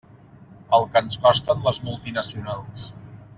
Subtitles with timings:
[0.77, 2.89] El que ens costen les multinacionals.